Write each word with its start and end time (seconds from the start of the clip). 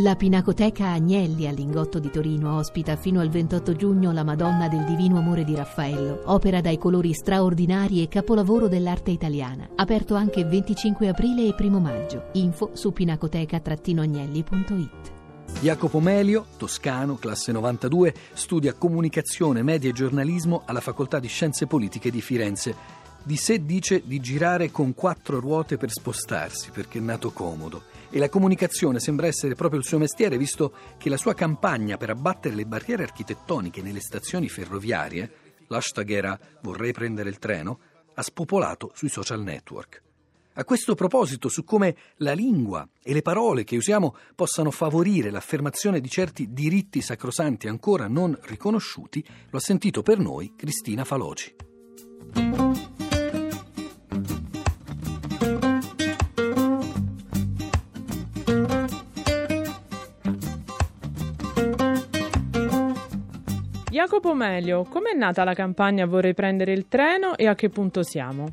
La 0.00 0.14
Pinacoteca 0.14 0.90
Agnelli 0.90 1.48
all'Ingotto 1.48 1.98
di 1.98 2.08
Torino 2.10 2.56
ospita 2.56 2.94
fino 2.94 3.20
al 3.20 3.30
28 3.30 3.74
giugno 3.74 4.12
la 4.12 4.22
Madonna 4.22 4.68
del 4.68 4.84
Divino 4.84 5.18
Amore 5.18 5.42
di 5.42 5.56
Raffaello, 5.56 6.22
opera 6.26 6.60
dai 6.60 6.78
colori 6.78 7.12
straordinari 7.12 8.00
e 8.00 8.08
capolavoro 8.08 8.68
dell'arte 8.68 9.10
italiana. 9.10 9.68
Aperto 9.74 10.14
anche 10.14 10.44
25 10.44 11.08
aprile 11.08 11.48
e 11.48 11.54
1 11.58 11.80
maggio. 11.80 12.28
Info 12.34 12.70
su 12.74 12.92
pinacoteca-agnelli.it. 12.92 15.16
Jacopo 15.60 15.98
Melio, 15.98 16.46
toscano, 16.56 17.16
classe 17.16 17.50
92, 17.50 18.14
studia 18.34 18.74
comunicazione, 18.74 19.64
media 19.64 19.90
e 19.90 19.94
giornalismo 19.94 20.62
alla 20.66 20.80
Facoltà 20.80 21.18
di 21.18 21.26
Scienze 21.26 21.66
Politiche 21.66 22.12
di 22.12 22.20
Firenze. 22.20 22.76
Di 23.28 23.36
sé 23.36 23.62
dice 23.62 24.00
di 24.06 24.20
girare 24.20 24.70
con 24.70 24.94
quattro 24.94 25.38
ruote 25.38 25.76
per 25.76 25.90
spostarsi 25.90 26.70
perché 26.70 26.96
è 26.96 27.02
nato 27.02 27.30
comodo 27.30 27.82
e 28.08 28.18
la 28.18 28.30
comunicazione 28.30 29.00
sembra 29.00 29.26
essere 29.26 29.54
proprio 29.54 29.78
il 29.78 29.84
suo 29.84 29.98
mestiere 29.98 30.38
visto 30.38 30.72
che 30.96 31.10
la 31.10 31.18
sua 31.18 31.34
campagna 31.34 31.98
per 31.98 32.08
abbattere 32.08 32.54
le 32.54 32.64
barriere 32.64 33.02
architettoniche 33.02 33.82
nelle 33.82 34.00
stazioni 34.00 34.48
ferroviarie, 34.48 35.30
l'hashtag 35.66 36.10
era 36.10 36.40
vorrei 36.62 36.92
prendere 36.92 37.28
il 37.28 37.38
treno, 37.38 37.80
ha 38.14 38.22
spopolato 38.22 38.92
sui 38.94 39.10
social 39.10 39.42
network. 39.42 40.02
A 40.54 40.64
questo 40.64 40.94
proposito, 40.94 41.50
su 41.50 41.64
come 41.64 41.96
la 42.16 42.32
lingua 42.32 42.88
e 43.02 43.12
le 43.12 43.20
parole 43.20 43.62
che 43.62 43.76
usiamo 43.76 44.16
possano 44.34 44.70
favorire 44.70 45.30
l'affermazione 45.30 46.00
di 46.00 46.08
certi 46.08 46.54
diritti 46.54 47.02
sacrosanti 47.02 47.68
ancora 47.68 48.08
non 48.08 48.34
riconosciuti, 48.44 49.22
lo 49.50 49.58
ha 49.58 49.60
sentito 49.60 50.00
per 50.00 50.18
noi 50.18 50.54
Cristina 50.56 51.04
Faloci. 51.04 51.54
Jacopo 64.08 64.32
Melio, 64.32 64.84
com'è 64.84 65.12
nata 65.12 65.44
la 65.44 65.52
campagna 65.52 66.06
Vorrei 66.06 66.32
prendere 66.32 66.72
il 66.72 66.88
treno 66.88 67.36
e 67.36 67.46
a 67.46 67.54
che 67.54 67.68
punto 67.68 68.02
siamo? 68.02 68.46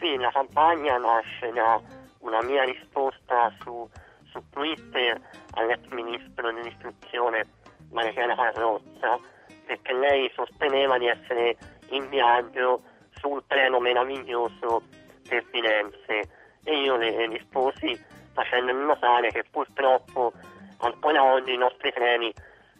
Sì, 0.00 0.16
la 0.16 0.30
campagna 0.30 0.96
nasce 0.96 1.52
da 1.52 1.78
una 2.20 2.42
mia 2.42 2.64
risposta 2.64 3.52
su, 3.60 3.86
su 4.30 4.42
Twitter 4.48 5.20
all'ex 5.50 5.80
ministro 5.90 6.50
dell'istruzione 6.50 7.44
Mariana 7.90 8.34
Carrozza 8.34 9.20
perché 9.66 9.92
lei 9.92 10.32
sosteneva 10.34 10.96
di 10.96 11.08
essere 11.08 11.58
in 11.90 12.08
viaggio 12.08 12.80
su 13.10 13.28
un 13.28 13.42
treno 13.46 13.78
meraviglioso 13.78 14.80
per 15.28 15.44
Firenze 15.50 16.30
e 16.64 16.74
io 16.74 16.96
le 16.96 17.26
risposi 17.26 18.02
facendomi 18.32 18.82
notare 18.82 19.30
che 19.30 19.44
purtroppo 19.50 20.32
ancora 20.78 21.22
oggi 21.22 21.52
i 21.52 21.58
nostri 21.58 21.92
treni 21.92 22.32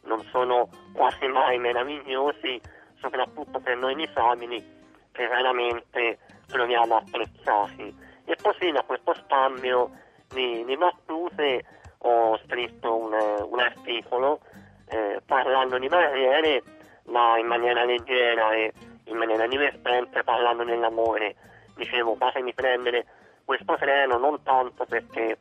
non 0.07 0.23
sono 0.31 0.69
quasi 0.93 1.27
mai 1.27 1.59
meravigliosi, 1.59 2.61
soprattutto 2.99 3.61
per 3.61 3.77
noi 3.77 3.95
disabili, 3.95 4.65
che 5.13 5.27
raramente 5.29 6.19
troviamo 6.47 6.97
apprezzati. 6.97 7.95
E 8.25 8.37
così 8.43 8.71
da 8.71 8.83
questo 8.83 9.15
scambio 9.15 9.91
di, 10.29 10.65
di 10.65 10.77
battute 10.77 11.65
ho 11.99 12.39
scritto 12.45 12.97
un, 12.97 13.13
un 13.51 13.59
articolo 13.59 14.41
eh, 14.89 15.21
parlando 15.25 15.79
di 15.79 15.89
barriere, 15.89 16.63
ma 17.07 17.39
in 17.39 17.47
maniera 17.47 17.85
leggera 17.85 18.53
e 18.53 18.73
in 19.05 19.17
maniera 19.17 19.47
divertente, 19.47 20.23
parlando 20.23 20.65
dell'amore. 20.65 21.35
Dicevo, 21.75 22.17
fatemi 22.17 22.55
prendere 22.55 23.07
questo 23.45 23.77
treno 23.77 24.19
non 24.19 24.43
tanto 24.43 24.85
perché 24.87 25.39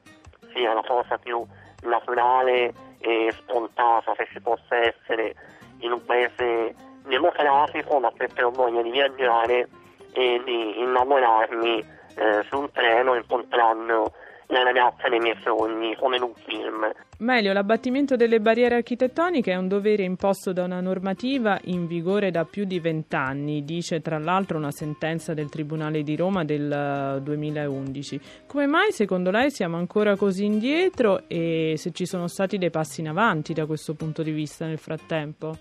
sia 0.54 0.74
la 0.74 0.84
cosa 0.86 1.18
più 1.18 1.44
naturale 1.84 2.74
e 3.06 3.32
spontanea 3.32 4.16
che 4.16 4.28
ci 4.32 4.42
possa 4.42 4.76
essere 4.76 5.36
in 5.80 5.92
un 5.92 6.04
paese 6.04 6.74
democratico, 7.06 8.00
ma 8.00 8.12
perché 8.12 8.44
ho 8.44 8.50
voglia 8.50 8.82
di 8.82 8.90
viaggiare 8.90 9.70
e 10.14 10.42
di 10.44 10.80
innamorarmi 10.80 11.86
eh, 12.16 12.44
su 12.50 12.60
un 12.60 12.72
treno 12.72 13.14
incontrando 13.14 14.12
la 14.48 14.64
ragazza 14.64 15.10
dei 15.10 15.20
miei 15.20 15.38
sogni, 15.42 15.96
come 15.96 16.18
in 16.18 16.24
un 16.24 16.34
film. 16.46 16.92
Meglio, 17.20 17.54
l'abbattimento 17.54 18.16
delle 18.16 18.40
barriere 18.40 18.76
architettoniche 18.76 19.52
è 19.52 19.56
un 19.56 19.68
dovere 19.68 20.04
imposto 20.04 20.52
da 20.52 20.64
una 20.64 20.82
normativa 20.82 21.58
in 21.66 21.88
vigore 21.88 22.30
da 22.30 22.44
più 22.44 22.66
di 22.66 22.80
vent'anni, 22.80 23.64
dice 23.64 24.02
tra 24.02 24.20
l'altro 24.20 24.58
una 24.58 24.72
sentenza 24.72 25.34
del 25.34 25.50
Tribunale 25.50 26.04
di 26.04 26.16
Roma 26.16 26.44
del 26.44 27.22
2011. 27.24 28.16
Eh, 28.16 28.20
come 28.48 28.68
mai 28.68 28.92
secondo 28.92 29.32
lei 29.32 29.50
siamo 29.50 29.78
ancora 29.78 30.16
così 30.16 30.46
indietro 30.46 31.24
e 31.28 31.76
se 31.78 31.92
ci 31.92 32.06
sono 32.06 32.28
stati 32.28 32.58
dei 32.58 32.70
passi 32.70 33.02
in 33.02 33.08
avanti 33.08 33.54
da 33.54 33.66
questo 33.66 33.94
punto 33.94 34.22
di 34.22 34.32
vista 34.32 34.66
nel 34.66 34.78
frattempo? 34.78 35.56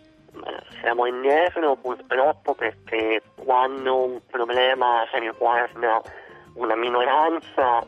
Siamo 0.80 1.06
indietro 1.06 1.76
purtroppo 1.76 2.54
perché 2.54 3.22
quando 3.36 4.04
un 4.04 4.20
problema 4.28 5.04
riguarda 5.12 6.02
una 6.54 6.76
minoranza 6.76 7.82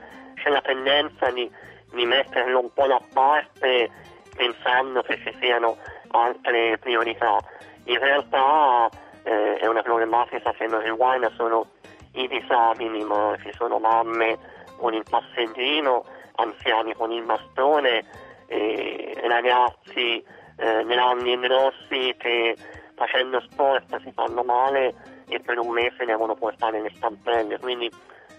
c'è 0.47 0.51
la 0.53 0.61
tendenza 0.61 1.29
di, 1.33 1.51
di 1.93 2.07
metterlo 2.07 2.61
un 2.61 2.73
po' 2.73 2.87
da 2.87 3.01
parte 3.12 3.91
pensando 4.37 5.03
che 5.03 5.19
ci 5.25 5.37
siano 5.41 5.77
altre 6.12 6.79
priorità. 6.79 7.39
In 7.87 7.99
realtà 7.99 8.89
eh, 9.25 9.57
è 9.57 9.67
una 9.67 9.83
problematica 9.83 10.53
che 10.53 10.69
non 10.69 10.83
riguarda 10.83 11.33
solo 11.37 11.67
i 12.12 12.29
disabili, 12.29 13.03
ma 13.03 13.37
ci 13.43 13.51
sono 13.55 13.79
mamme 13.81 14.39
con 14.77 14.95
il 14.95 15.03
passeggino, 15.09 16.05
anziani 16.37 16.95
con 16.95 17.11
il 17.11 17.25
bastone, 17.25 18.05
eh, 18.47 19.21
ragazzi 19.27 20.25
eh, 20.59 20.84
grandi 20.84 21.33
e 21.33 21.39
grossi 21.39 22.15
che 22.19 22.57
facendo 22.95 23.41
sport 23.41 24.01
si 24.01 24.13
fanno 24.13 24.45
male 24.45 24.95
e 25.28 25.41
per 25.41 25.59
un 25.59 25.71
mese 25.71 26.05
devono 26.05 26.37
portare 26.37 26.81
le 26.81 26.93
stampelle. 26.95 27.59
Quindi 27.59 27.91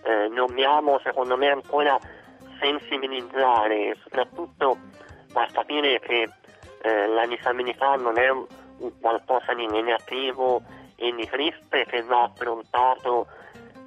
eh, 0.03 0.29
dobbiamo 0.29 0.99
secondo 1.03 1.37
me 1.37 1.49
ancora 1.49 1.97
sensibilizzare, 2.59 3.95
soprattutto 4.03 4.77
far 5.27 5.51
capire 5.51 5.99
che 5.99 6.29
eh, 6.81 7.07
la 7.07 7.25
disabilità 7.25 7.95
non 7.95 8.17
è 8.17 8.29
un, 8.29 8.45
qualcosa 8.99 9.53
di 9.53 9.67
negativo 9.67 10.61
e 10.95 11.13
di 11.13 11.27
triste 11.27 11.85
che 11.85 12.01
va 12.03 12.23
affrontato 12.23 13.27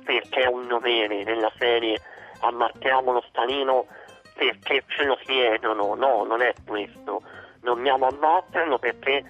perché 0.04 0.40
è 0.42 0.46
un 0.46 0.66
dovere 0.66 1.24
della 1.24 1.52
serie 1.58 2.00
ammattiamo 2.40 3.12
lo 3.12 3.24
stalino 3.28 3.86
perché 4.34 4.84
ce 4.88 5.04
lo 5.04 5.16
chiedono, 5.16 5.94
no, 5.94 6.24
non 6.24 6.40
è 6.40 6.54
questo, 6.66 7.22
dobbiamo 7.60 8.06
abbatterlo 8.06 8.78
perché 8.78 9.22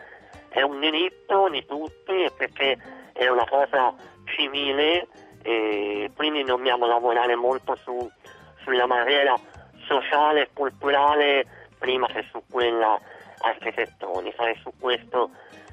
è 0.48 0.62
un 0.62 0.78
diritto 0.78 1.48
di 1.48 1.64
tutti 1.66 2.22
e 2.22 2.30
perché 2.36 2.78
è 3.12 3.26
una 3.28 3.46
cosa 3.48 3.94
civile 4.24 5.08
e 5.42 6.10
quindi 6.14 6.44
dobbiamo 6.44 6.86
lavorare 6.86 7.34
molto 7.34 7.76
su, 7.76 8.10
sulla 8.62 8.86
barriera 8.86 9.38
sociale 9.86 10.42
e 10.42 10.48
culturale 10.52 11.46
prima 11.78 12.06
che 12.06 12.26
su 12.30 12.42
quella 12.50 12.98
architettonica 13.38 14.48
e 14.48 14.58
su 14.60 14.70
questo 14.78 15.30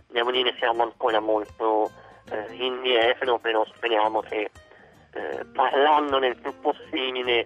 devo 0.07 0.31
dire 0.31 0.55
siamo 0.57 0.83
ancora 0.83 1.19
molto 1.19 1.91
eh, 2.31 2.53
indietro 2.53 3.39
però 3.39 3.65
speriamo 3.65 4.21
che 4.21 4.49
eh, 5.13 5.45
parlando 5.53 6.19
nel 6.19 6.37
più 6.37 6.53
possibile 6.61 7.45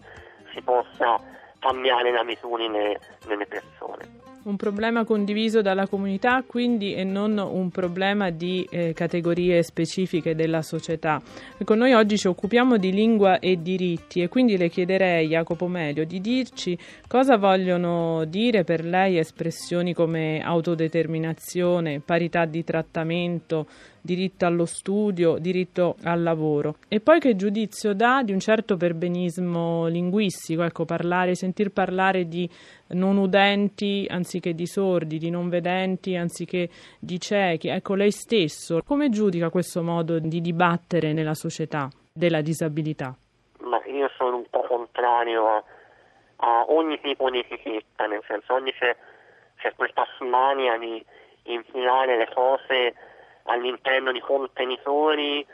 si 0.54 0.62
possa 0.62 1.20
cambiare 1.60 2.12
l'abitudine 2.12 3.00
delle 3.26 3.46
persone 3.48 4.31
un 4.44 4.56
problema 4.56 5.04
condiviso 5.04 5.62
dalla 5.62 5.88
comunità 5.88 6.44
quindi 6.46 6.94
e 6.96 7.04
non 7.04 7.38
un 7.38 7.70
problema 7.70 8.30
di 8.30 8.68
eh, 8.70 8.94
categorie 8.94 9.62
specifiche 9.64 10.36
della 10.36 10.62
società. 10.62 11.22
Ecco, 11.58 11.76
noi 11.76 11.94
oggi 11.94 12.18
ci 12.18 12.28
occupiamo 12.28 12.78
di 12.78 12.92
lingua 12.92 13.40
e 13.40 13.62
diritti 13.62 14.22
e 14.22 14.30
quindi 14.30 14.58
le 14.58 14.70
chiederei, 14.70 15.28
Jacopo 15.28 15.68
Melio, 15.68 16.06
di 16.06 16.20
dirci 16.20 16.78
cosa 17.08 17.38
vogliono 17.38 18.26
dire 18.26 18.64
per 18.64 18.84
lei 18.84 19.18
espressioni 19.18 19.94
come 19.94 20.42
autodeterminazione, 20.44 22.00
parità 22.00 22.46
di 22.46 22.64
trattamento, 22.64 23.68
diritto 24.02 24.46
allo 24.46 24.66
studio, 24.66 25.38
diritto 25.38 25.96
al 26.04 26.24
lavoro. 26.24 26.76
E 26.88 27.00
poi 27.00 27.20
che 27.20 27.36
giudizio 27.36 27.94
dà 27.94 28.24
di 28.24 28.34
un 28.34 28.40
certo 28.40 28.76
perbenismo 28.78 29.88
linguistico, 29.88 30.64
ecco, 30.64 30.86
parlare, 30.86 31.36
sentir 31.36 31.72
parlare 31.72 32.28
di 32.28 32.50
non 32.90 33.18
udenti 33.18 34.06
anziché 34.10 34.54
di 34.54 34.66
sordi, 34.66 35.18
di 35.18 35.30
non 35.30 35.50
vedenti 35.50 36.16
anziché 36.16 36.70
di 37.00 37.20
ciechi. 37.20 37.70
Ecco, 37.70 37.96
lei 37.96 38.12
stesso 38.12 38.82
come 38.86 39.10
giudica 39.10 39.50
questo 39.50 39.82
modo 39.82 40.20
di 40.20 40.42
dibattere 40.42 41.14
nella 41.14 41.36
società 41.36 41.90
della 42.12 42.42
disabilità? 42.42 43.16
Ma 43.62 43.82
io 43.86 44.10
sono 44.18 44.38
un 44.38 44.46
po' 44.50 44.64
contrario 44.68 45.64
a, 46.38 46.66
ogni 46.70 47.00
tipo 47.02 47.30
di 47.30 47.40
etichetta, 47.40 48.08
nel 48.08 48.24
senso 48.28 48.54
ogni 48.54 48.74
c'è, 48.74 48.96
c'è 49.58 49.74
questa 49.76 50.06
smania 50.18 50.78
di 50.78 51.04
infilare 51.44 52.18
le 52.18 52.30
cose 52.34 52.94
all'interno 53.44 54.12
di 54.12 54.20
contenitori 54.20 55.46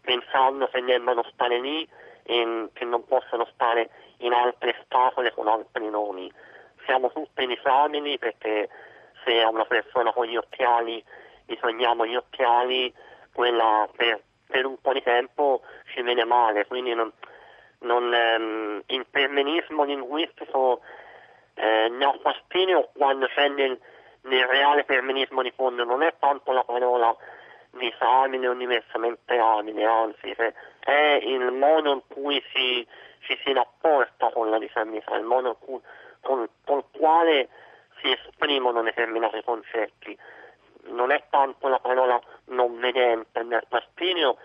pensando 0.00 0.68
che 0.68 0.82
debbano 0.82 1.24
stare 1.32 1.60
lì 1.60 1.88
e 2.22 2.68
che 2.72 2.84
non 2.84 3.04
possono 3.04 3.46
stare 3.52 3.90
in 4.18 4.32
altre 4.32 4.76
scatole 4.84 5.32
con 5.32 5.48
altri 5.48 5.88
nomi. 5.88 6.32
Siamo 6.84 7.10
tutti 7.10 7.52
esami 7.52 8.18
perché 8.18 8.68
se 9.24 9.42
a 9.42 9.48
una 9.48 9.64
persona 9.64 10.12
con 10.12 10.26
gli 10.26 10.36
occhiali 10.36 11.04
gli 11.48 11.56
togliamo 11.58 12.06
gli 12.06 12.14
occhiali, 12.14 12.92
quella 13.32 13.88
per, 13.96 14.20
per 14.46 14.66
un 14.66 14.78
po' 14.80 14.92
di 14.92 15.02
tempo 15.02 15.62
ci 15.92 16.02
viene 16.02 16.24
male, 16.24 16.66
quindi 16.66 16.92
non, 16.92 17.10
non, 17.80 18.12
ehm, 18.12 18.82
il 18.86 19.06
permenismo 19.10 19.84
linguistico 19.84 20.80
eh, 21.54 21.88
ne 21.88 22.04
ha 22.04 22.18
fastidio 22.20 22.90
quando 22.92 23.26
c'è 23.28 23.48
nel, 23.48 23.78
nel 24.28 24.46
reale 24.46 24.84
permenismo 24.84 25.42
di 25.42 25.52
fondo, 25.52 25.84
non 25.84 26.02
è 26.02 26.14
tanto 26.18 26.52
la 26.52 26.64
parola 26.64 27.16
disamine 27.70 28.54
diversamente 28.56 29.36
amine, 29.36 29.84
anzi 29.84 30.34
è 30.80 31.18
il 31.22 31.50
modo 31.52 31.92
in 31.92 32.00
cui 32.08 32.42
si, 32.52 32.86
ci 33.20 33.38
si 33.44 33.52
rapporta 33.52 34.30
con 34.30 34.50
la 34.50 34.58
disabilità, 34.58 35.16
il 35.16 35.24
modo 35.24 35.56
cui, 35.56 35.80
con, 36.20 36.48
con 36.64 36.78
il 36.78 36.84
quale 36.98 37.48
si 38.00 38.10
esprimono 38.10 38.82
determinati 38.82 39.42
concetti. 39.42 40.16
Non 40.90 41.10
è 41.10 41.22
tanto 41.28 41.68
la 41.68 41.80
parola 41.80 42.18
non 42.46 42.78
vedente 42.78 43.42
nel 43.42 43.64
fastidio, 43.68 44.38